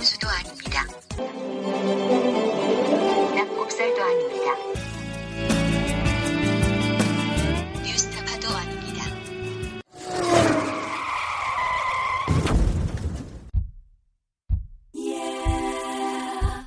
[0.00, 0.82] 곰수도 아닙니다.
[3.34, 4.56] 낙곱살도 아닙니다.
[7.84, 9.04] 뉴스타파도 아닙니다.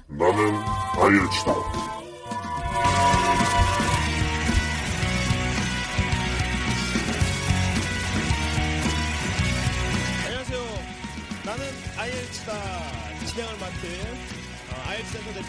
[0.10, 0.54] 나는
[1.02, 1.83] 아이엘치다.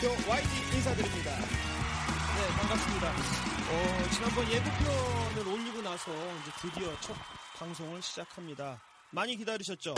[0.01, 1.31] 대표 YD 인사드립니다.
[1.37, 3.11] 네, 반갑습니다.
[3.11, 7.15] 어, 지난번 예고편을 올리고 나서 이제 드디어 첫
[7.57, 8.81] 방송을 시작합니다.
[9.11, 9.95] 많이 기다리셨죠?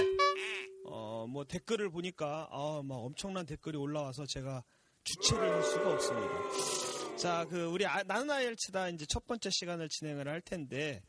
[0.86, 4.64] 어, 뭐 댓글을 보니까 아, 막 엄청난 댓글이 올라와서 제가
[5.04, 7.16] 주체를 할 수가 없습니다.
[7.16, 11.02] 자, 그 우리 아- 나는 아이엘치다 이제 첫 번째 시간을 진행을 할 텐데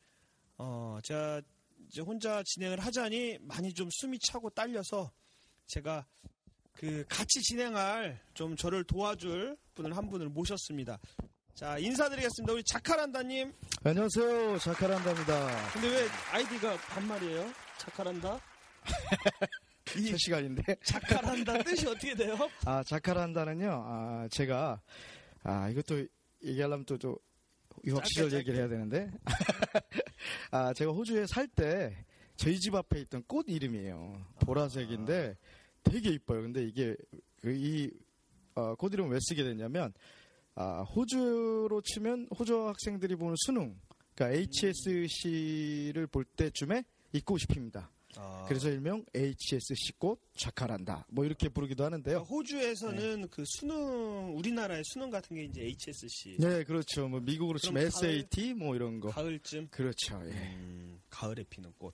[0.57, 1.41] 어, 제가
[1.89, 5.11] 이제 혼자 진행을 하자니 많이 좀 숨이 차고 딸려서
[5.67, 6.05] 제가
[6.79, 10.99] 그 같이 진행할 좀 저를 도와줄 분을 한 분을 모셨습니다.
[11.55, 12.53] 자 인사드리겠습니다.
[12.53, 13.51] 우리 자카란다님.
[13.83, 14.59] 안녕하세요.
[14.59, 15.71] 자카란다입니다.
[15.73, 17.51] 근데 왜 아이디가 반말이에요?
[17.79, 18.39] 자카란다?
[19.97, 20.75] 이첫 시간인데.
[20.83, 22.35] 자카란다 뜻이 어떻게 돼요?
[22.65, 24.81] 아, 자카란다는요, 아, 제가,
[25.43, 26.05] 아, 이것도
[26.43, 27.17] 얘기하려면 또, 또,
[27.85, 28.31] 유학 시절.
[28.33, 29.09] 얘기를 해야 되는데.
[30.51, 32.05] 아, 제가 호주에 살 때,
[32.35, 34.25] 저희 집 앞에 있던 꽃 이름이에요.
[34.41, 35.37] 보라색인데,
[35.89, 36.41] 되게 이뻐요.
[36.43, 36.95] 근데 이게,
[37.41, 37.89] 그 이,
[38.55, 39.93] 어, 꽃 이름을 왜 쓰게 됐냐면,
[40.55, 43.77] 아, 호주로 치면 호주 학생들이 보는 수능,
[44.15, 46.83] 그러니까 HSC를 볼 때쯤에
[47.13, 47.91] 이 꽃이 핍니다.
[48.47, 51.05] 그래서 일명 HSC 꽃 자카란다.
[51.09, 52.19] 뭐 이렇게 부르기도 하는데요.
[52.27, 57.07] 호주에서는 그 수능 우리나라의 수능 같은 게 이제 HSC 네, 그렇죠.
[57.07, 59.09] 뭐 미국으로 치면 가을- SAT 뭐 이런 거.
[59.09, 60.19] 가을쯤 그렇죠.
[60.25, 60.31] 예.
[60.31, 61.93] 음, 가을에 피는 꽃.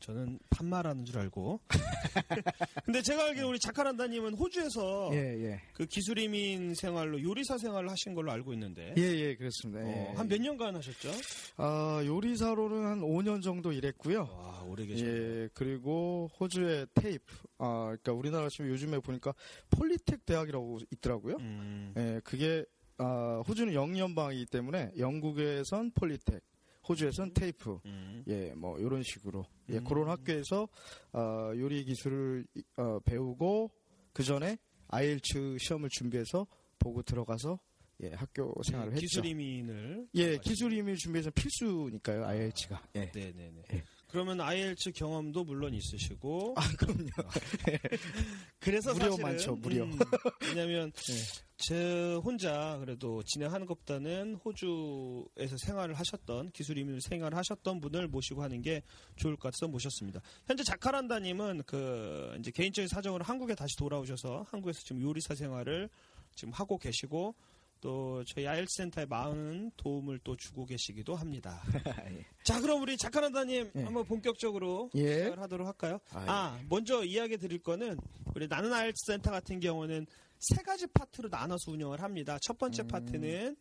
[0.00, 1.60] 저는 판말하는 줄 알고.
[2.84, 5.62] 근데 제가 알기로 우리 자카란다님은 호주에서 예, 예.
[5.72, 9.86] 그 기술이민 생활로 요리사 생활을 하신 걸로 알고 있는데 예, 예, 그렇습니다.
[9.86, 10.12] 예.
[10.16, 11.10] 한몇 년간 하셨죠?
[11.56, 14.20] 아, 요리사로는 한 5년 정도 일했고요.
[14.30, 15.42] 와 오래 계셨네요.
[15.44, 17.34] 예, 그리고 호주의 테이프.
[17.58, 19.32] 아, 그러니까 우리나라 지금 요즘에 보니까
[19.70, 21.36] 폴리텍 대학이라고 있더라고요.
[21.40, 22.64] 음, 예, 그게
[22.98, 26.40] 아, 호주는 영연방이기 때문에 영국에선 폴리텍,
[26.88, 27.78] 호주에선 테이프.
[27.86, 28.22] 음.
[28.28, 29.84] 예, 뭐 이런 식으로 예, 음.
[29.84, 30.68] 그런 학교에서
[31.12, 33.70] 어, 요리 기술을 어, 배우고
[34.12, 34.56] 그 전에
[34.88, 36.46] 아이엘츠 시험을 준비해서
[36.78, 37.58] 보고 들어가서
[38.02, 39.00] 예, 학교 생활을 했죠.
[39.00, 42.82] 기술 이민을 예, 기술 이미 준비해서 필수니까요, 아이엘츠가.
[42.96, 43.10] 예.
[43.12, 43.82] 네 네 네.
[44.06, 44.10] 예.
[44.10, 47.06] 그러면 IELTS 경험도 물론 있으시고 아, 그럼요.
[48.60, 49.84] 그래서 무려 사실은 많죠, 무려.
[49.84, 49.98] 음,
[50.48, 51.46] 왜냐하면 예.
[51.58, 58.60] 제 혼자 그래도 진행하는 것보다는 호주에서 생활을 하셨던 기술 이민 생활을 하셨던 분을 모시고 하는
[58.62, 58.82] 게
[59.16, 60.20] 좋을 것 같아서 모셨습니다.
[60.46, 65.88] 현재 자카란다님은 그 이제 개인적인 사정으로 한국에 다시 돌아오셔서 한국에서 지금 요리사 생활을
[66.34, 67.34] 지금 하고 계시고
[67.80, 71.62] 또 저희 아이엘츠 센터에 많은 도움을 또 주고 계시기도 합니다.
[72.10, 72.24] 예.
[72.42, 73.82] 자, 그럼 우리 자카란다님 예.
[73.82, 75.18] 한번 본격적으로 예.
[75.18, 75.98] 시작을 하도록 할까요?
[76.10, 77.98] 아, 아, 먼저 이야기 드릴 거는
[78.34, 80.06] 우리 나는 아이엘츠 센터 같은 경우는
[80.38, 82.38] 세 가지 파트로 나눠서 운영을 합니다.
[82.42, 82.88] 첫 번째 음.
[82.88, 83.56] 파트는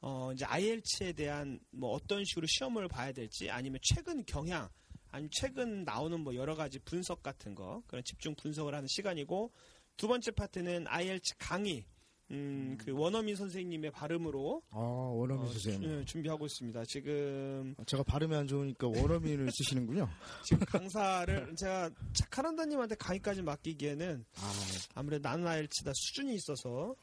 [0.00, 4.68] 어, 이제 IELTS에 대한 뭐 어떤 식으로 시험을 봐야 될지 아니면 최근 경향
[5.10, 9.52] 아니면 최근 나오는 뭐 여러 가지 분석 같은 거 그런 집중 분석을 하는 시간이고
[9.96, 11.86] 두 번째 파트는 IELTS 강의
[12.32, 16.00] 음, 그 원어민 선생님의 발음으로 아, 원어민 어, 선생님.
[16.00, 16.84] 주- 준비하고 있습니다.
[16.86, 20.08] 지금 제가 발음이 안 좋으니까 원어민을 쓰시는군요.
[20.44, 24.52] 지금 강사를 제가 자카란다님한테 강의까지 맡기기에는 아,
[24.94, 26.96] 아무래도 나는 아일치다 수준이 있어서 어,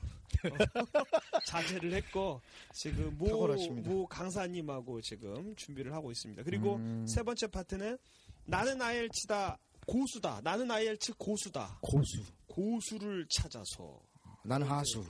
[1.47, 2.41] 자제를 했고
[2.73, 3.89] 지금 모, 탁월하십니다.
[3.89, 6.43] 모 강사님하고 지금 준비를 하고 있습니다.
[6.43, 7.05] 그리고 음.
[7.07, 7.97] 세 번째 파트는
[8.45, 10.41] 나는 아일치다 고수다.
[10.43, 11.77] 나는 아일치 고수다.
[11.81, 12.21] 고수.
[12.47, 13.99] 고수를 찾아서
[14.43, 15.05] 나는 하수.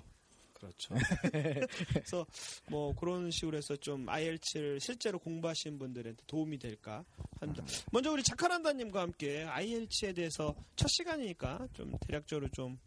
[0.54, 0.96] 그렇죠.
[1.90, 2.26] 그래서
[2.70, 7.04] 뭐 그런 식으로 해서 좀 IELTS를 실제로 공부하시는 분들한테 도움이 될까
[7.42, 7.66] 합니다.
[7.92, 12.80] 먼저 우리 자카란다님과 함께 IELTS에 대해서 첫 시간이니까 좀 대략적으로 좀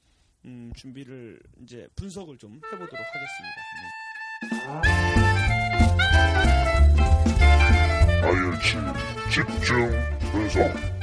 [0.46, 3.66] 음, 준비를 이제 분석을 좀 해보도록 하겠습니다.
[8.22, 8.76] 아이엘치
[9.30, 9.90] 집중
[10.32, 10.95] 분석.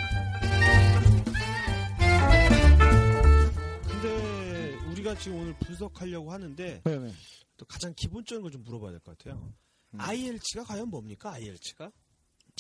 [5.04, 7.12] 우리가 지금 오늘 분석하려고 하는데 네네.
[7.58, 9.54] 또 가장 기본적인 걸 좀 물어봐야 될 것 같아요.
[9.94, 10.00] 음.
[10.00, 11.34] IELTS가 과연 뭡니까?
[11.34, 11.92] IELTS가?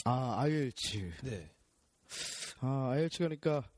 [0.05, 1.11] 아, IELTS.
[1.23, 1.49] 네.
[2.59, 3.69] 아, IELTS 그러니까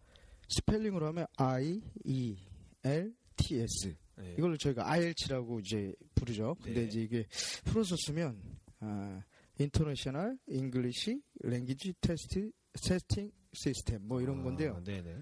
[0.50, 2.38] 스펠링으로 하면 I E
[2.84, 3.96] L T S.
[4.18, 4.36] 네.
[4.38, 6.56] 이걸 저희가 IELTS라고 이제 부르죠.
[6.62, 6.88] 근데 네.
[6.88, 7.28] 이제 이게
[7.66, 8.42] 풀어서 쓰면
[8.80, 9.22] 아,
[9.60, 12.52] International English Language Test
[12.84, 14.76] Testing System 뭐 이런 건데요.
[14.78, 15.18] 아, 네네.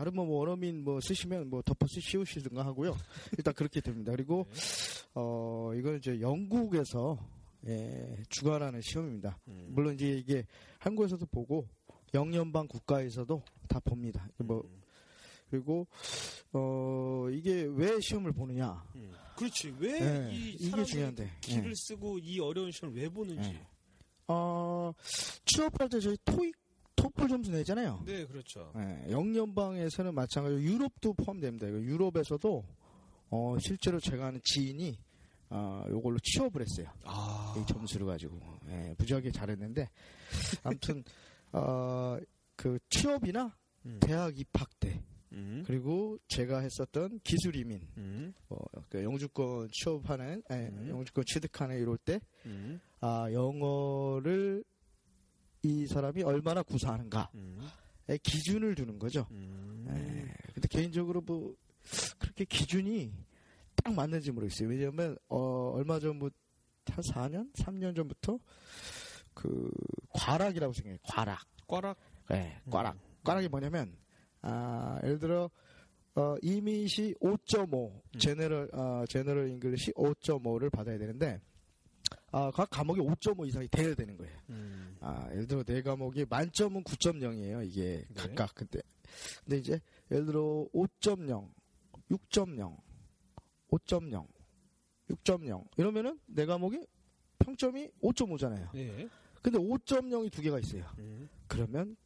[0.00, 0.04] 예.
[0.04, 2.96] 발음은 뭐 원어민 뭐 쓰시면 뭐 덮어쓰 씌우시든가 하고요.
[3.36, 4.12] 일단 그렇게 됩니다.
[4.12, 4.46] 그리고
[5.14, 7.18] 어 이거는 이제 영국에서
[7.66, 9.38] 예, 주관하는 시험입니다.
[9.48, 9.68] 음.
[9.70, 10.46] 물론 이제 이게
[10.78, 11.68] 한국에서도 보고
[12.14, 14.26] 영연방 국가에서도 다 봅니다.
[14.38, 14.80] 뭐 음.
[15.50, 15.86] 그리고
[16.52, 18.82] 어 이게 왜 시험을 보느냐?
[18.96, 19.12] 음.
[19.36, 19.74] 그렇지.
[19.78, 21.30] 왜 네, 이 이게 중요한데.
[21.40, 21.74] 기를 네.
[21.74, 23.50] 쓰고 이 어려운 시험을 왜 보는지.
[23.50, 23.66] 네.
[24.28, 24.92] 어
[25.44, 26.59] 취업할 때 저희 토익
[27.00, 28.02] 토플 점수 내잖아요.
[28.04, 28.72] 네, 그렇죠.
[28.76, 31.66] 예, 영연방에서는 마찬가지로 유럽도 포함됩니다.
[31.68, 32.64] 유럽에서도
[33.30, 34.98] 어, 실제로 제가 아는 지인이
[35.50, 36.92] 어, 요걸로 취업을 했어요.
[37.04, 37.54] 아.
[37.58, 38.38] 이 점수를 가지고
[38.68, 39.88] 예, 부지하게 잘했는데
[40.62, 41.02] 아무튼
[41.52, 42.18] 어,
[42.54, 43.56] 그 취업이나
[43.86, 43.98] 음.
[44.00, 45.62] 대학 입학 때 음.
[45.66, 48.34] 그리고 제가 했었던 기술 이민 음.
[48.48, 48.56] 어,
[48.88, 50.88] 그 영주권 취업하는 예, 음.
[50.90, 52.80] 영주권 취득하는 이럴 때 음.
[53.00, 54.64] 아, 영어를
[55.62, 57.58] 이 사람이 얼마나 구사하는가의 음.
[58.22, 59.26] 기준을 두는 거죠.
[59.30, 59.86] 음.
[59.90, 61.54] 예, 근데 개인적으로 뭐
[62.18, 63.12] 그렇게 기준이
[63.82, 64.68] 딱 맞는지 모르겠어요.
[64.68, 66.34] 왜냐하면 어, 얼마 전부터
[66.90, 68.38] 한 4년, 3년 전부터
[69.34, 69.70] 그
[70.14, 70.98] 과락이라고 생각해요.
[71.02, 71.40] 과락.
[71.66, 71.96] 꽈락.
[72.32, 72.96] 예, 과락.
[73.24, 73.96] 과락이 뭐냐면
[74.42, 75.50] 아, 예를 들어
[76.14, 81.40] 어, 이민 시 5.5, general 어, general English 5.5를 받아야 되는데
[82.32, 84.38] 아, 각 과목이 5.5 이상이 돼야 되는 거예요.
[84.50, 84.96] 음.
[85.00, 87.66] 아, 예를 들어 네 과목이 만점은 9.0이에요.
[87.66, 88.14] 이게 네.
[88.14, 88.80] 각각 근데
[89.44, 89.80] 근데 이제
[90.10, 91.48] 예를 들어 5.0,
[92.10, 92.76] 6.0,
[93.70, 94.26] 5.0,
[95.10, 96.86] 6.0 이러면은 네 과목이
[97.40, 98.70] 평점이 5.5잖아요.
[98.74, 99.08] 네.
[99.42, 100.84] 근데 5.0이 두 개가 있어요.
[100.98, 101.28] 음.
[101.48, 101.96] 그러면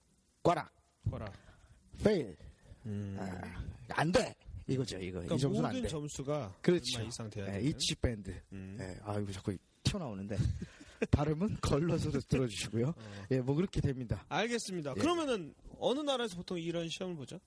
[0.43, 0.73] 꽈락,
[1.11, 1.32] 꽈락.
[2.00, 2.37] fail,
[2.87, 3.17] 음.
[3.19, 4.35] 아, 안 돼.
[4.67, 5.19] 이거죠, 이거.
[5.19, 5.88] 그러니까 이 점수는 안 모든 돼.
[5.88, 7.03] 점수가 그렇죠.
[7.03, 7.67] 이상 돼야 예, 되는.
[7.69, 8.35] 이치 밴드.
[8.53, 8.79] 음.
[8.81, 9.55] 예, 아이고 자꾸
[9.99, 10.37] 튀어나오는데
[11.11, 12.88] 발음은 걸러서 들어주시고요.
[12.88, 13.26] 어.
[13.31, 14.25] 예, 뭐 그렇게 됩니다.
[14.29, 14.94] 알겠습니다.
[14.96, 15.00] 예.
[15.00, 17.38] 그러면은 어느 나라에서 보통 이런 시험을 보죠?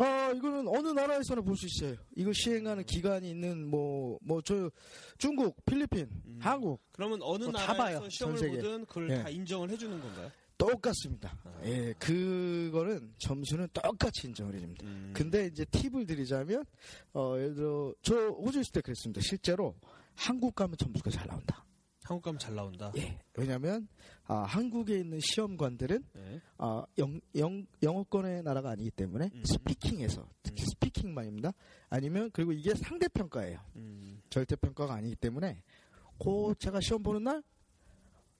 [0.00, 1.96] 아, 이거는 어느 나라에서나 볼 수 있어요.
[2.14, 4.70] 이거 시행하는 기간이 있는 뭐 뭐 저
[5.16, 6.38] 중국, 필리핀, 음.
[6.40, 8.48] 한국 그러면 어느 뭐다 나라에서 시험을.
[8.48, 9.22] 보든 그걸 예.
[9.22, 10.30] 다 인정을 해주는 건가요?
[10.58, 11.38] 똑같습니다.
[11.44, 11.60] 아.
[11.64, 14.84] 예, 그거는 점수는 똑같이 인정을 해줍니다.
[14.86, 15.12] 음.
[15.14, 16.64] 근데 이제 팁을 드리자면
[17.14, 19.20] 어, 예를 들어 저 호주 있을 때 그랬습니다.
[19.22, 19.74] 실제로
[20.18, 21.64] 한국 가면 점수가 잘 나온다.
[22.02, 22.92] 한국 가면 잘 나온다.
[22.96, 23.20] 예.
[23.36, 23.86] 왜냐하면
[24.24, 26.40] 아, 한국에 있는 시험관들은 네.
[26.58, 29.42] 아, 영, 영, 영어권의 나라가 아니기 때문에 음.
[29.44, 30.66] 스피킹에서 특히 음.
[30.66, 31.52] 스피킹만입니다.
[31.88, 33.60] 아니면 그리고 이게 상대평가예요.
[33.76, 34.20] 음.
[34.28, 35.62] 절대평가가 아니기 때문에
[36.18, 37.42] 고 제가 시험 보는 날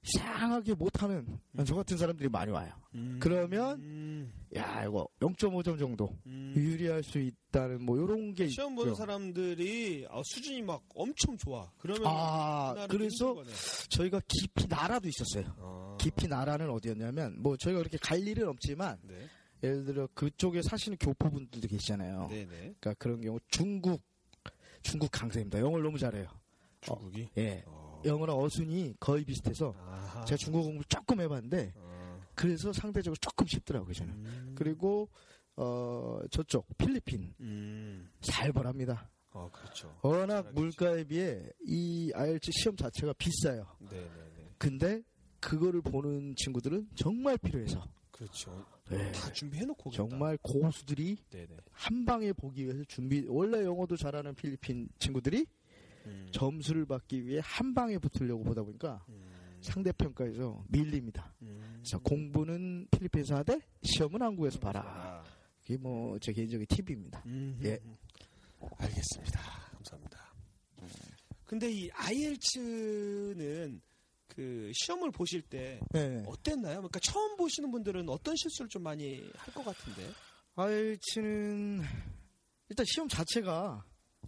[0.02, 2.72] 이상하게 못하는 저 같은 사람들이 많이 와요.
[2.94, 3.18] 음.
[3.20, 4.32] 그러면 음.
[4.56, 6.54] 야 이거 0.5점 정도 음.
[6.56, 8.74] 유리할 수 있다는 뭐 이런 게 시험.
[8.74, 11.70] 보는 사람들이 아, 수준이 막 엄청 좋아.
[11.78, 13.42] 그러면 아 그래서.
[13.90, 15.54] 저희가 깊이 나라도 있었어요.
[15.58, 15.96] 아.
[16.00, 19.26] 깊이 나라는 어디였냐면 뭐 저희가 그렇게 갈 일은 없지만 네.
[19.62, 22.28] 예를 들어 그쪽에 사시는 교포분들도 계시잖아요.
[22.30, 22.46] 네네.
[22.48, 24.00] 그러니까 그런 경우 중국
[24.82, 25.58] 중국 강세입니다.
[25.58, 26.28] 영어를 너무 잘해요.
[26.80, 27.28] 중국이.
[27.36, 27.64] 예.
[27.66, 27.77] 어.
[28.04, 30.24] 영어랑 어순이 거의 비슷해서 아하.
[30.24, 32.20] 제가 중국 공부 조금 해봤는데 어.
[32.34, 34.12] 그래서 상대적으로 조금 쉽더라고요 저는.
[34.14, 34.52] 음.
[34.56, 35.08] 그리고
[35.56, 38.10] 어 저쪽 필리핀 음.
[38.20, 39.10] 살벌합니다.
[39.30, 39.96] 어 그렇죠.
[40.02, 40.52] 워낙.
[40.54, 43.66] 물가에 비해 이 IELTS 시험 자체가 비싸요.
[43.90, 44.50] 네 네 네.
[44.58, 45.02] 근데
[45.40, 48.66] 그거를 보는 친구들은 정말 필요해서 그렇죠.
[48.90, 49.12] 네.
[49.12, 49.90] 다 준비해놓고.
[49.90, 51.56] 정말 고수들이 네네.
[51.72, 55.46] 한 방에 보기 위해서 준비 원래 영어도 잘하는 필리핀 친구들이
[56.08, 56.28] 음.
[56.32, 59.24] 점수를 받기 위해 한 방에 붙으려고 보다 보니까 음.
[59.60, 61.32] 상대 평가에서 밀립니다.
[61.42, 61.80] 음.
[61.82, 64.82] 그래서 공부는 필리핀에서 하되 시험은 한국에서 봐라.
[64.84, 65.24] 아.
[65.64, 67.22] 이게 뭐 제 개인적인 팁입니다.
[67.26, 67.58] 음.
[67.64, 67.78] 예.
[68.78, 69.40] 알겠습니다.
[69.72, 70.18] 감사합니다.
[71.44, 73.80] 근데 이 IELTS는
[74.28, 76.22] 그 시험을 보실 때 네.
[76.26, 76.76] 어땠나요?
[76.76, 80.10] 그러니까 처음 보시는 분들은 어떤 실수를 좀 많이 할 것 같은데.
[80.56, 81.82] IELTS는
[82.68, 83.84] 일단 시험 자체가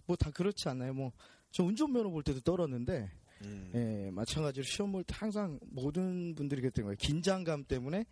[0.07, 0.93] 뭐 다 그렇지 않나요?
[0.93, 1.11] 뭐
[1.51, 3.09] 저 운전면허 볼 때도 떨었는데
[3.43, 3.71] 음.
[3.75, 6.95] 예, 마찬가지로 시험 볼 때 항상 모든 분들이 그랬던 거예요.
[6.97, 8.05] 긴장감 때문에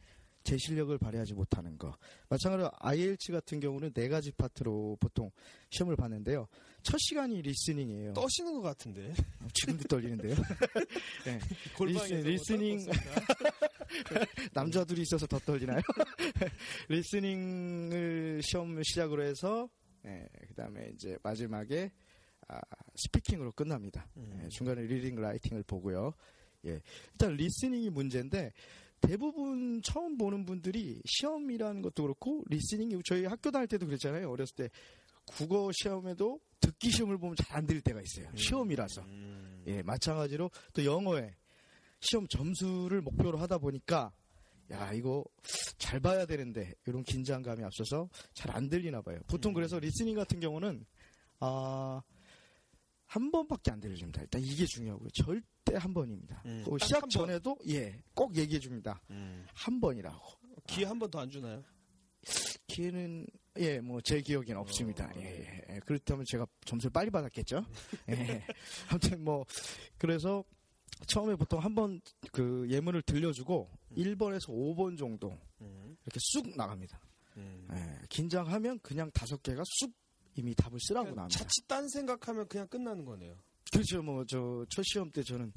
[0.43, 1.95] 제 실력을 발휘하지 못하는 거.
[2.29, 5.29] 마찬가지로 IELTS 같은 경우는 네 가지 파트로 보통
[5.69, 6.47] 시험을 봤는데요.
[6.81, 8.13] 첫 시간이 listening이에요.
[8.13, 9.13] 떠시는 것 같은데.
[9.53, 10.33] 지금도 떨리는데요.
[11.27, 11.39] 예,
[11.77, 12.79] 골방에서 뭐 listening.
[14.53, 15.81] 남자들이 있어서 더 떨리나요?
[16.87, 19.69] listening을 시험 시작으로 해서
[20.05, 21.91] 예, 그다음에 이제 마지막에
[22.49, 22.59] 아,
[22.95, 24.07] speaking으로 끝납니다.
[24.17, 24.41] 음.
[24.43, 26.13] 예, 중간에 reading, writing을 보고요.
[26.65, 28.51] 예, 일단 listening이 문제인데
[29.01, 34.29] 대부분 처음 보는 분들이 시험이라는 것도 그렇고 listening이 저희 학교 다닐 때도 그랬잖아요.
[34.29, 34.69] 어렸을 때
[35.25, 38.29] 국어 시험에도 듣기 시험을 보면 잘 안 들릴 때가 있어요.
[38.35, 39.01] 시험이라서.
[39.03, 39.63] 음.
[39.67, 41.33] 예, 마찬가지로 또 영어에
[42.01, 44.11] 시험 점수를 목표로 하다 보니까
[44.71, 45.23] 야, 이거
[45.77, 49.19] 잘 봐야 되는데 이런 긴장감이 앞서서 잘 안 들리나 봐요.
[49.27, 49.53] 보통 음.
[49.53, 50.85] 그래서 리스닝 같은 경우는
[51.39, 52.01] 아,
[53.09, 54.21] 한 번밖에 안 들려줍니다.
[54.21, 55.09] 일단 이게 중요하고요.
[55.09, 56.43] 절대 한 번입니다.
[56.45, 57.09] 음, 시작 번.
[57.09, 59.01] 전에도 예, 꼭 얘기해 줍니다.
[59.09, 59.45] 음.
[59.53, 60.37] 한 번이라고.
[60.67, 61.63] 기회 한 번 더 안 주나요?
[62.67, 63.25] 기회는
[63.57, 65.05] 예, 뭐 제 기억에는 없습니다.
[65.07, 65.79] 어, 예, 예, 예.
[65.85, 67.65] 그렇다면 제가 점수를 빨리 받았겠죠.
[68.09, 68.43] 예.
[68.89, 69.43] 아무튼 뭐
[69.97, 70.43] 그래서
[71.07, 71.99] 처음에 보통 한 번
[72.31, 75.97] 그 예문을 들려주고 1번에서 5번 정도 음.
[76.05, 76.99] 이렇게 쑥 나갑니다.
[77.37, 77.67] 음.
[77.73, 79.91] 예, 긴장하면 그냥 다섯 개가 쑥
[80.35, 81.39] 이미 답을 쓰라고 그냥 나옵니다.
[81.39, 83.37] 자칫 딴 생각하면 그냥 끝나는 거네요.
[83.71, 84.01] 그렇죠.
[84.01, 85.51] 뭐 저 첫 시험 때 저는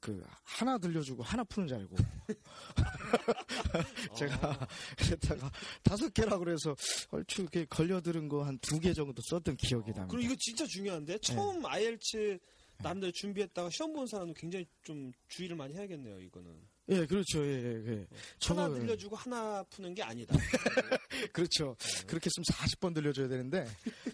[0.00, 1.96] 그 하나 들려주고 하나 푸는 줄 알고
[4.16, 4.68] 제가
[4.98, 5.50] 그랬다가
[5.82, 6.74] 다섯 개라 그래서
[7.10, 10.06] 얼추 이렇게 걸려들은 거 한 두 개 정도 썼던 기억이 납니다.
[10.08, 12.38] 그리고 이거 진짜 중요한데 처음 IELTS
[12.78, 16.18] 남들 준비했다가 시험 본 사람도 굉장히 좀 주의를 많이 해야겠네요.
[16.20, 16.50] 이거는
[16.88, 17.44] 예, 그렇죠.
[17.46, 17.84] 예, 예.
[17.92, 17.94] 예.
[17.94, 20.34] 하나 저거- 들려주고 하나 푸는 게 아니다.
[21.32, 21.76] 그렇죠.
[22.06, 23.66] 그렇게 했으면 40번 들려줘야 되는데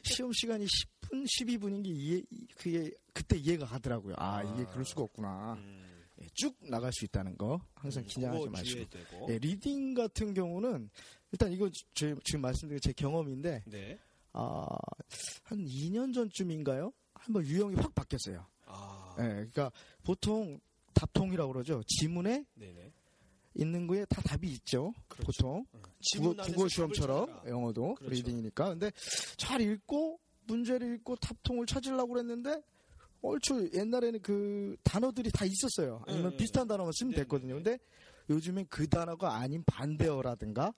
[0.02, 2.22] 시험 시간이 10분, 12분인 게 이해,
[2.56, 4.14] 그게 그때 이해가 가더라고요.
[4.18, 5.54] 아, 이게 그럴 수가 없구나.
[5.54, 5.84] 음.
[6.20, 8.84] 예, 쭉 나갈 수 있다는 거 항상 긴장하지 그거 마시고.
[9.30, 10.90] 예, reading 같은 경우는
[11.32, 13.98] 일단 이거 저, 지금 말씀드린 제 경험인데 네.
[14.32, 14.66] 아,
[15.44, 16.92] 한 2년 전쯤인가요?
[17.14, 18.46] 한번 유형이 확 바뀌었어요.
[18.66, 19.14] 아.
[19.20, 19.70] 예, 그러니까
[20.02, 20.60] 보통
[20.98, 21.82] 답통이라고 그러죠.
[21.86, 22.92] 지문에 네네.
[23.54, 24.92] 있는 거에 다 답이 있죠.
[25.08, 25.30] 그렇죠.
[25.32, 27.42] 보통 어, 국어, 시험처럼.
[27.46, 28.14] 영어도 그렇죠.
[28.14, 28.70] reading이니까.
[28.70, 28.90] 근데
[29.36, 32.62] 잘 읽고 문제를 읽고 답통을 찾으려고 그랬는데
[33.22, 36.02] 얼추 옛날에는 그 단어들이 다 있었어요.
[36.06, 37.56] 아니면 네, 비슷한 단어만 쓰면 네, 됐거든요.
[37.58, 37.78] 네, 근데
[38.30, 40.72] 요즘엔 그 단어가 아닌 반대어라든가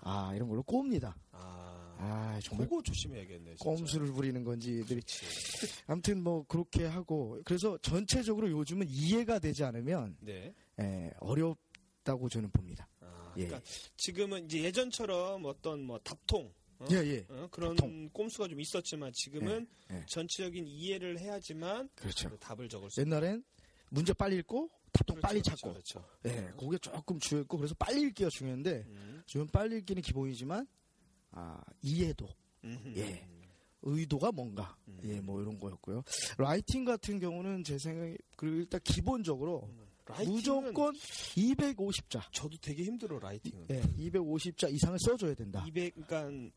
[0.00, 1.16] 아 이런 걸로 꼽니다.
[1.32, 1.77] 아.
[2.00, 3.56] 아 정말 그거 조심해야겠네.
[3.56, 3.64] 진짜.
[3.64, 5.00] 꼼수를 부리는 건지 애들이
[5.86, 10.54] 아무튼 뭐 그렇게 하고 그래서 전체적으로 요즘은 이해가 되지 않으면 네.
[10.80, 12.88] 예, 어렵다고 저는 봅니다.
[13.00, 13.46] 아, 예.
[13.46, 16.86] 그러니까 지금은 이제 예전처럼 어떤 뭐 답통 어?
[16.92, 17.26] 예, 예.
[17.30, 18.08] 어, 그런 답통.
[18.10, 20.04] 꼼수가 좀 있었지만 지금은 예, 예.
[20.06, 22.30] 전체적인 이해를 해야지만 그렇죠.
[22.30, 23.42] 그 답을 적을 수 옛날엔
[23.90, 26.04] 문제 빨리 읽고 답도 그렇죠, 빨리 그렇죠, 찾고 그렇죠.
[26.26, 29.22] 예, 그게 조금 중요했고 그래서 빨리 읽기가 중요한데 음.
[29.26, 30.66] 지금 빨리 읽기는 기본이지만
[31.38, 32.28] 아, 이해도.
[32.96, 33.26] 예.
[33.82, 34.98] 의도가 뭔가 음.
[35.04, 36.02] 예, 뭐 이런 거였고요.
[36.36, 39.70] 라이팅 같은 경우는 제 생각에 그리고 일단 기본적으로
[40.06, 40.92] writing은 무조건
[41.36, 43.66] 250자 저도 되게 힘들어 writing은.
[43.70, 45.64] 예, 250자 이상을 써줘야 된다.
[45.68, 46.50] 200 그러니까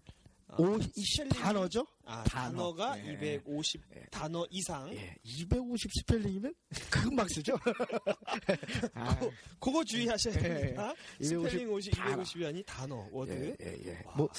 [0.47, 1.85] 아, 오, 이 스펠링이- 단어죠?
[2.03, 2.73] 아, 단어.
[2.73, 3.13] 단어 가 예.
[3.13, 4.01] 250 예.
[4.11, 4.91] 단어 이상.
[4.93, 6.53] 예, 250 스펠링이면
[6.89, 7.53] 금방 쓰죠.
[8.95, 9.19] 아,
[9.59, 10.39] 그거 주의하셔야 예.
[10.39, 10.93] 됩니다.
[11.19, 12.23] 250 스펠링 50, 단어.
[12.23, 13.31] 250이 아니 단어 word.
[13.31, 14.01] 예, 예, 예.
[14.05, 14.13] 와.
[14.17, 14.29] 뭐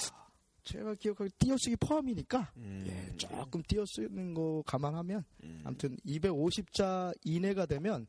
[0.65, 2.85] 제가 기억하기 띄어쓰기 포함이니까 음.
[2.87, 5.61] 예, 조금 띄어쓰는 거 감안하면 음.
[5.65, 8.07] 아무튼 250자 이내가 되면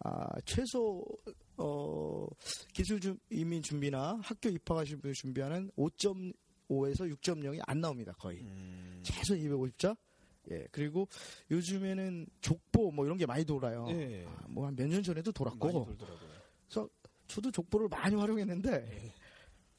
[0.00, 1.04] 아, 최소
[1.56, 2.26] 어,
[2.72, 9.00] 기술 준- 이민 준비나 학교 입학하신 분 준비하는 5.5에서 6.0이 안 나옵니다 거의 음.
[9.04, 9.96] 최소 250자
[10.50, 11.06] 예 그리고
[11.52, 14.26] 요즘에는 족보 뭐 이런 게 많이 돌아요 예.
[14.48, 16.32] 뭐한 몇 년 전에도 돌았고 돌더라고요.
[17.28, 19.14] 저도 족보를 많이 활용했는데 예.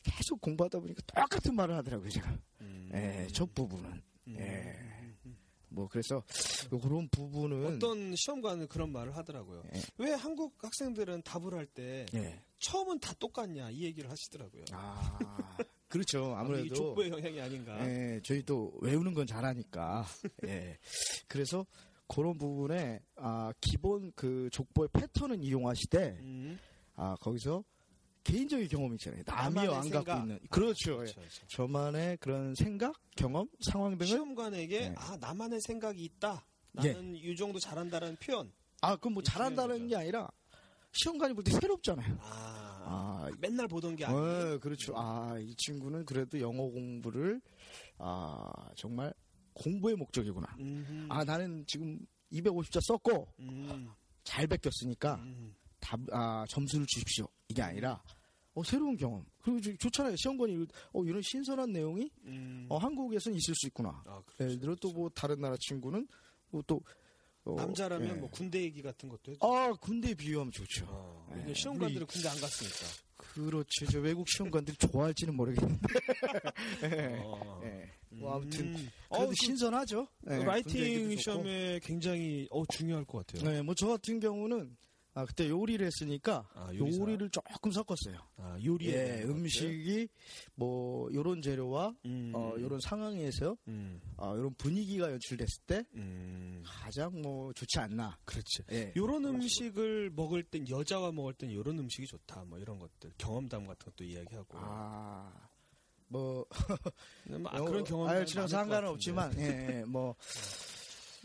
[0.04, 2.90] 계속 공부하다 보니까 똑같은 말을 하더라고요 제가 음.
[2.94, 4.36] 예, 첫 부분은 음.
[4.40, 4.94] 예.
[5.74, 6.24] 뭐 그래서
[6.70, 9.64] 그런 부분은 어떤 시험관은 그런 말을 하더라고요.
[9.74, 9.82] 예.
[9.98, 12.40] 왜 한국 학생들은 답을 할때 예.
[12.60, 14.66] 처음은 다 똑같냐 이 얘기를 하시더라고요.
[14.72, 15.18] 아
[15.88, 17.90] 그렇죠 아무래도 족보의 영향이 아닌가.
[17.90, 20.06] 예, 저희도 외우는 건 잘하니까
[20.48, 20.78] 예
[21.28, 21.66] 그래서
[22.08, 26.60] 그런 부분에 아 기본 그 족보의 패턴은 이용하시되 음.
[26.96, 27.64] 아 거기서
[28.24, 30.06] 개인적인 경험이 있잖아요 남이 안 생각.
[30.06, 30.98] 갖고 있는 그렇죠, 예.
[30.98, 31.48] 그렇죠, 그렇죠.
[31.48, 34.96] 저만의 그런 생각 경험 상황 등을 시험관에게 네.
[34.98, 36.46] 아 나만의 생각이 있다.
[36.72, 38.52] 나는 이 정도 잘한다는 표현.
[38.82, 39.88] 아 그럼 뭐 잘한다는.
[39.88, 40.28] 게 아니라
[40.94, 44.52] 시험관이 볼 때 새롭잖아요 아, 아 맨날 보던 게 아니에요.
[44.54, 44.94] 네, 그렇죠.
[44.96, 47.42] 아, 이 친구는 그래도 영어 공부를,
[47.98, 49.14] 아, 정말
[49.54, 50.48] 공부의 목적이구나.
[50.60, 51.08] 음흠.
[51.10, 52.00] 아, 나는 지금
[52.32, 53.90] 250자 썼고, 음.
[54.24, 55.56] 잘 베꼈으니까, 음.
[55.84, 57.28] 답, 아, 점수를 주십시오.
[57.50, 58.02] 이게 아니라,
[58.56, 59.26] 어, 새로운 경험.
[59.42, 60.16] 그리고 좋- 좋잖아요.
[60.16, 62.66] 시험관이, 어, 이런 신선한 내용이, 음.
[62.70, 64.02] 어, 한국에서는 있을 수 있구나.
[64.06, 66.08] 아, 그렇죠, 예를 들어 또 뭐, 다른 나라 친구는,
[66.52, 66.82] 뭐 또,
[67.46, 68.14] 어, 남자라면 예.
[68.14, 69.46] 뭐 군대 얘기 같은 것도 해줘.
[69.46, 70.86] 아, 군대 비유하면 좋죠.
[70.88, 71.54] 어, 예.
[71.54, 72.86] 시험관들은 군대 안 갔으니까.
[73.18, 73.86] 그렇죠.
[73.92, 75.82] 저 외국 시험관들이 좋아할지는 모르겠는데.
[76.84, 77.20] 예.
[77.22, 77.62] 어.
[77.66, 77.92] 예.
[78.12, 78.90] 뭐 아무튼 음.
[79.10, 80.08] 그래도 어, 그 신선하죠.
[80.30, 81.18] 예, 라이팅.
[81.18, 83.50] 시험에 굉장히 어, 중요할 것 같아요.
[83.52, 84.78] 네, 뭐 저 같은 경우는
[85.16, 86.72] 아, 그때 요리를 했으니까 아.
[86.74, 88.18] 요리를 조금 섞었어요.
[88.38, 89.24] 아, 요리에 예.
[89.24, 90.08] 음식이
[90.56, 92.32] 뭐 요런 재료와 음.
[92.34, 94.02] 어, 요런 상황에서 음.
[94.18, 96.64] 어, 요런 분위기가 연출됐을 때 음.
[96.66, 98.18] 가장 뭐 좋지 않나.
[98.26, 98.64] 그렇지.
[98.72, 98.94] 예.
[98.96, 102.46] 요런 음식을 먹을 땐 여자와 먹을 땐 요런 음식이 좋다.
[102.46, 104.58] 뭐 이런 것들 경험담 같은 것도 이야기하고.
[104.58, 105.32] 아,
[106.08, 106.48] 뭐
[107.28, 110.16] 뭐 아, 어, 그런 경험 아유치랑 상관은 없지만 예, 예, 뭐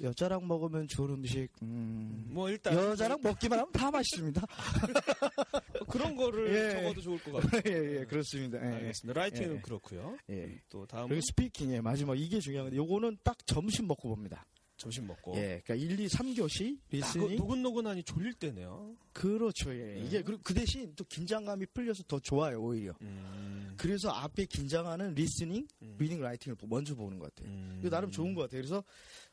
[0.03, 4.41] 여자랑 먹으면 좋은 음식 음, 뭐 일단 여자랑 먹기만 하면 다 맛있습니다.
[4.41, 6.71] 뭐 그런 거를 예.
[6.71, 7.63] 적어도 좋을 것 같아요.
[7.67, 8.59] 예, 예, 그렇습니다.
[8.59, 9.21] 예, 알겠습니다.
[9.21, 9.61] 라이팅은 예.
[9.61, 10.17] 그렇고요.
[10.31, 10.61] 예.
[10.69, 14.47] 또 다음은 그리고 스피킹의 마지막 이게 중요한 건데 요거는 딱 점심 먹고 봅니다.
[14.79, 15.35] 점심 먹고.
[15.37, 18.97] 예, 그러니까 1, 2, 3교시 아, 그 listening 노근노근하니 졸릴 때네요.
[19.13, 19.75] 그렇죠.
[19.75, 19.97] 예.
[19.97, 20.01] 예.
[20.01, 22.95] 이게 그, 그 대신 또 긴장감이 풀려서 더 좋아요, 오히려.
[23.03, 23.75] 음.
[23.77, 25.97] 그래서 앞에 긴장하는 listening, 음.
[25.99, 27.53] reading, writing을 먼저 보는 것 같아요.
[27.53, 27.79] 음.
[27.81, 28.63] 이거 나름 좋은 것 같아요.
[28.63, 28.85] 그래서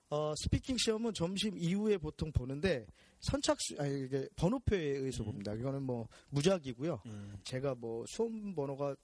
[0.09, 2.85] 어, speaking 시험은 점심 이후에 보통 보는데
[3.21, 5.25] 선착순 아니 이게 번호표에 의해서 음.
[5.25, 5.53] 봅니다.
[5.53, 7.01] 이거는 뭐 무작위고요.
[7.07, 7.37] 음.
[7.43, 8.95] 제가 뭐 수험 번호가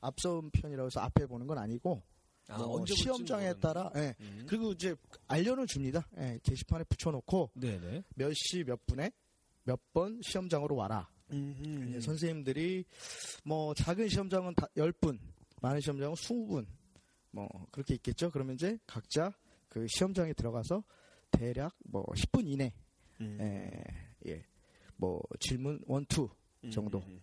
[0.00, 2.02] 앞선 편이라고 해서 앞에 보는 건 아니고
[2.48, 4.14] 아, 뭐 언제 시험장에 따라 예.
[4.20, 4.44] 음.
[4.46, 4.94] 그리고 이제
[5.26, 6.06] 알려는 줍니다.
[6.18, 7.52] 예, 게시판에 붙여놓고.
[8.14, 9.10] 몇 시몇 분에
[9.64, 11.08] 몇 번 시험장으로 와라.
[11.32, 11.92] 음.
[11.94, 12.84] 예, 선생님들이
[13.44, 15.18] 뭐 작은 시험장은 다 10분,
[15.62, 16.66] 많은 시험장은 20분
[17.30, 18.30] 뭐 그렇게 있겠죠.
[18.30, 19.32] 그러면 이제 각자
[19.74, 20.84] 그 시험장에 들어가서
[21.32, 22.72] 대략 뭐 10분 이내
[23.20, 23.38] 음.
[23.40, 24.44] 예, 예.
[24.96, 26.06] 뭐 질문 1,
[26.62, 27.00] 2 정도.
[27.00, 27.20] 음.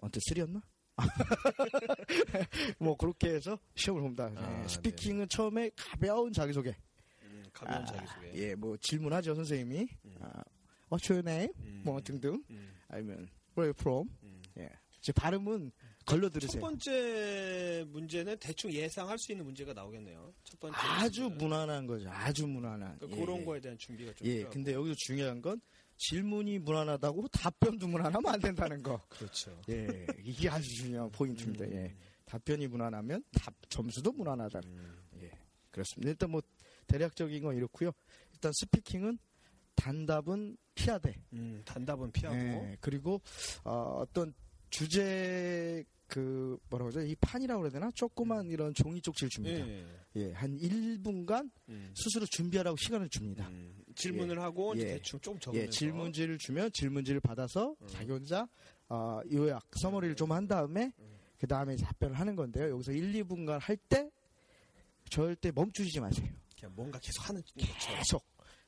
[0.00, 0.60] 언제 3였나?
[2.80, 4.32] 뭐 그렇게 해서 시험을 봅니다.
[4.34, 6.74] 아, 예, 스피킹은 처음에 가벼운 자기소개.
[7.22, 8.32] 음, 가벼운 아, 자기소개.
[8.34, 9.86] 예, 뭐 질문하죠 선생님이.
[10.04, 10.16] 음.
[10.22, 10.42] 아,
[10.90, 11.52] What's your name?
[11.60, 11.82] 음.
[11.84, 12.42] 뭐 등등.
[12.50, 12.74] 음.
[12.88, 14.08] 아니면 Where are you from?
[14.24, 14.42] 음.
[14.58, 14.68] 예.
[15.00, 15.70] 제 발음은
[16.06, 16.60] 걸러 첫 들으세요.
[16.60, 20.32] 번째 문제는 대충 예상할 수 있는 문제가 나오겠네요.
[20.44, 20.76] 첫 번째.
[20.78, 21.38] 아주 문제는.
[21.38, 22.10] 무난한 거죠.
[22.10, 22.98] 아주 무난한.
[22.98, 23.44] 그러니까 예, 그런 예.
[23.44, 24.52] 거에 대한 준비가 좀 예, 필요하고.
[24.52, 25.60] 근데 여기서 중요한 건
[25.98, 29.00] 질문이 무난하다고 답변도 무난하면 안 된다는 거.
[29.10, 29.60] 그렇죠.
[29.68, 31.64] 예, 이게 아주 중요한 포인트입니다.
[31.66, 31.72] 음.
[31.72, 31.94] 예.
[32.24, 34.60] 답변이 무난하면 답 점수도 무난하다.
[34.64, 34.96] 음.
[35.20, 35.30] 예,
[35.70, 36.10] 그렇습니다.
[36.10, 36.40] 일단 뭐
[36.86, 37.92] 대략적인 건 이렇고요.
[38.32, 39.18] 일단 스피킹은
[39.74, 41.14] 단답은 피하되.
[41.34, 42.36] 음, 단답은 피하고.
[42.38, 43.20] 예, 그리고
[43.64, 44.32] 어, 어떤
[44.70, 47.00] 주제 그 뭐라고 하죠?
[47.00, 47.90] 이 판이라고 그래야 되나?
[47.94, 49.66] 조그만 이런 종이 쪽지를 줍니다.
[49.66, 49.86] 예.
[50.16, 51.90] 예, 한 1분간 음.
[51.96, 53.48] 스스로 준비하라고 시간을 줍니다.
[53.48, 54.88] 음, 질문을 하고 이제 예.
[54.94, 57.86] 대충 좀 적으면서 예, 질문지를 주면 질문지를 받아서 음.
[57.88, 58.46] 자기 혼자
[58.90, 61.18] 어, 요약 서머리를 좀 한 다음에 음.
[61.38, 62.68] 그 다음에 답변을 하는 건데요.
[62.74, 64.10] 여기서 1, 2분간 할 때
[65.08, 66.28] 절대 멈추지 마세요.
[66.58, 67.42] 그냥 뭔가 계속 하는.
[67.56, 68.22] 계속.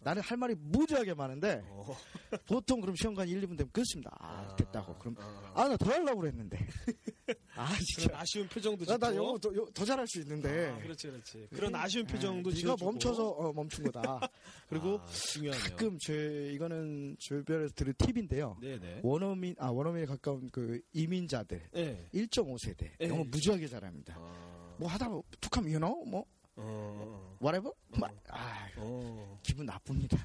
[0.04, 1.96] 나는 할 말이 무지하게 많은데 어.
[2.46, 4.10] 보통 그럼 시험관 1, 2분 되면 끊습니다.
[4.20, 4.94] 아, 됐다고.
[4.98, 6.58] 그럼 아, 아나 더 하려고 그랬는데.
[7.56, 8.18] 아 진짜.
[8.18, 9.14] 아쉬운 표정도 나, 나.
[9.14, 10.68] 영어 더, 요- 더 잘할 수 있는데.
[10.70, 11.48] 아, 그렇지, 그렇지.
[11.54, 12.90] 그런 아쉬운 표정도 네가 지어주고.
[12.90, 14.20] 멈춰서 어, 멈춘 거다.
[14.68, 15.70] 그리고 아, 중요하네요.
[15.70, 18.58] 가끔 제 이거는 주변에서 들은 팁인데요.
[18.60, 19.00] 네네.
[19.02, 22.08] 원어민 아 원어민에 가까운 그 이민자들 네.
[22.12, 23.08] 1.5세대 예.
[23.08, 24.16] 영어 무지하게 잘합니다.
[24.18, 30.16] 아, 뭐 하다 뭐 툭하면 you know 뭐 어, whatever 뭐, 아 어, 기분 나쁩니다.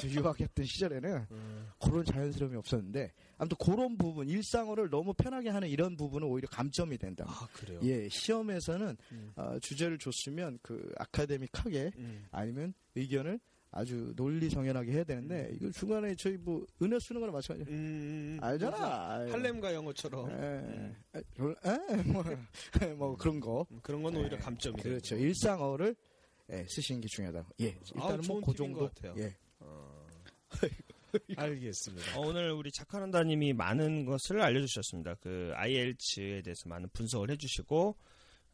[0.00, 1.72] 저 유학했던 시절에는 어.
[1.82, 7.24] 그런 자연스러움이 없었는데 아무튼 그런 부분 일상어를 너무 편하게 하는 이런 부분은 오히려 감점이 된다.
[7.26, 7.80] 아, 그래요?
[7.82, 9.32] 예 시험에서는 음.
[9.36, 12.26] 어, 주제를 줬으면 그 아카데믹하게 음.
[12.30, 13.40] 아니면 의견을
[13.74, 17.78] 아주 논리 정연하게 해야 되는데 이거 중간에 저희 뭐 은혜 쓰는 거랑 마찬가지예요.
[17.78, 19.10] 음, 알잖아.
[19.14, 19.32] 아유.
[19.32, 20.96] 할렘과 영어처럼 예, 음.
[21.14, 22.22] 에, 에, 뭐,
[22.96, 23.66] 뭐 그런 거.
[23.70, 25.16] 음, 그런 건 오히려 예, 감점이 그렇죠.
[25.16, 25.96] 일상어를
[26.50, 27.48] 예, 쓰시는 게 중요하다.
[27.62, 28.80] 예, 일단은 아, 뭐그 정도.
[28.80, 29.14] 것 같아요.
[29.16, 29.34] 예.
[29.60, 30.06] 어.
[31.36, 32.18] 알겠습니다.
[32.18, 35.14] 어, 오늘 우리 작가란다님이 많은 것을 알려주셨습니다.
[35.14, 37.96] 그 IELTS에 대해서 많은 분석을 해주시고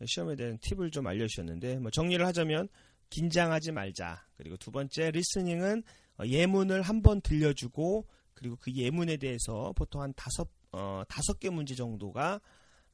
[0.06, 2.68] 시험에 대한 팁을 좀 알려주셨는데 뭐 정리를 하자면
[3.10, 4.24] 긴장하지 말자.
[4.36, 5.82] 그리고 두 번째 리스닝은
[6.18, 11.48] 어, 예문을 한 번 들려주고 그리고 그 예문에 대해서 보통 한 다섯 어, 다섯 개
[11.50, 12.40] 문제 정도가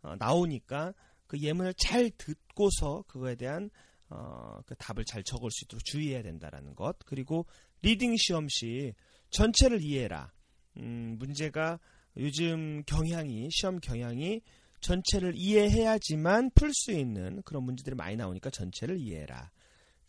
[0.03, 0.95] 어, 나오니까
[1.27, 3.71] 그 예문을 잘 듣고서 그거에 대한
[4.11, 6.97] 어, 그 답을 잘 적을 수 있도록 주의해야 된다라는 것.
[7.07, 7.47] 그리고
[7.83, 8.95] reading 시험 시
[9.31, 10.33] 전체를 이해해라.
[10.77, 11.81] 음, 문제가
[12.17, 14.41] 요즘 경향이 시험 경향이
[14.81, 19.51] 전체를 이해해야지만 풀 수 있는 그런 문제들이 많이 나오니까 전체를 이해해라.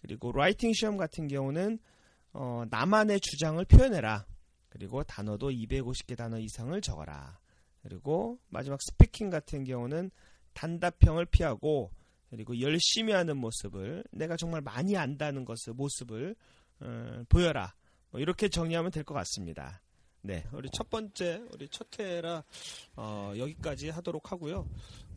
[0.06, 1.80] 그리고 writing 시험 같은 경우는
[2.34, 4.28] 어, 나만의 주장을 표현해라.
[4.70, 7.39] 그리고 단어도 250개 단어 이상을 적어라.
[7.82, 10.12] 그리고 마지막 스피킹 같은 경우는
[10.54, 11.91] 단답형을 피하고
[12.30, 16.36] 그리고 열심히 하는 모습을 내가 정말 많이 안다는 것을 모습을
[16.82, 17.74] 어, 보여라.
[18.12, 19.82] 뭐 이렇게 정리하면 될 것 같습니다.
[20.22, 22.44] 네, 우리 첫 번째 우리 첫 회라
[22.96, 24.68] 어, 여기까지 하도록 하고요.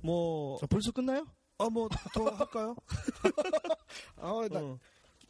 [0.01, 1.27] 뭐 아, 벌써 끝나요?
[1.59, 2.77] 어뭐더 할까요?
[4.16, 4.79] 아, 나 어.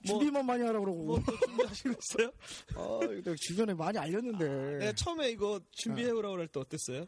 [0.07, 1.05] 준비만 많이 하라고 그러고.
[1.05, 2.31] 뭐또 준비하시고 있어요?
[2.77, 4.79] 아, 이거 내가 주변에 많이 알렸는데.
[4.79, 7.07] 네, 처음에 이거 준비해 오라고 그럴 때 어땠어요?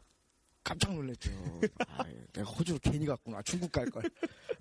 [0.65, 1.31] 깜짝 놀랐죠.
[1.89, 3.41] 아, 내가 호주로 괜히 갔구나.
[3.43, 4.03] 중국 갈 걸.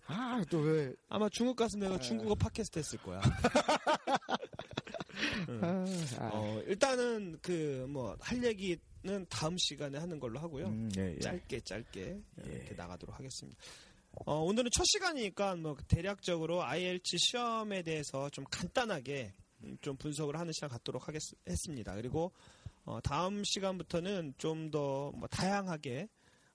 [0.06, 0.94] 아, 또 왜.
[1.10, 3.20] 아마 중국 갔으면 내가 중국어 팟캐스트 했을 거야.
[5.62, 5.86] 아,
[6.20, 6.30] 아.
[6.34, 8.80] 어, 일단은 그 뭐 할 얘기는
[9.30, 10.68] 다음 시간에 하는 걸로 하고요.
[10.68, 11.20] 음, 예, 예.
[11.20, 13.60] 짧게 짧게 이렇게 나가도록 하겠습니다.
[14.26, 20.52] 어, 오늘은 첫 시간이니까 뭐 대략적으로 IELTS 시험에 대해서 좀 간단하게 음, 좀 분석을 하는
[20.54, 21.96] 시간 갖도록 하겠, 했습니다.
[21.96, 22.32] 그리고
[22.86, 26.08] 어, 다음 시간부터는 좀 더 뭐 다양하게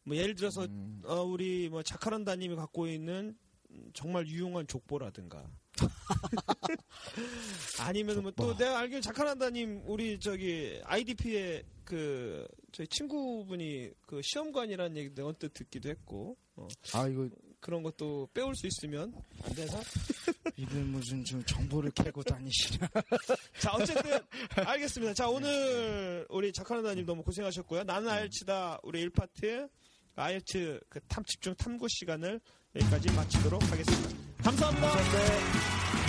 [0.05, 1.03] 뭐 예를 들어서 음.
[1.05, 3.37] 어, 우리 뭐 자카란다님이 갖고 있는
[3.71, 5.45] 음, 정말 유용한 족보라든가
[7.81, 15.15] 아니면 뭐 또 내가 알기로 자카란다님 우리 저기 IDP의 그 저희 친구분이 그 시험관이라는 얘기
[15.15, 17.29] 내가 언뜻 듣기도 했고 어, 아, 이거,
[17.65, 19.81] 그런 것도 빼올 수 있으면 안 돼서
[20.59, 22.87] 이분 무슨 좀 정보를 캐고 다니시냐.
[23.59, 24.21] 자 어쨌든
[24.55, 25.15] 알겠습니다.
[25.15, 27.85] 자 오늘 우리 자카란다님 너무 고생하셨고요.
[27.85, 29.71] 나는 아일치다 우리 1파트
[30.15, 32.39] 아일츠 그 탐 집중 탐구 시간을
[32.77, 34.11] 여기까지 마치도록 하겠습니다.
[34.43, 36.04] 감사합니다.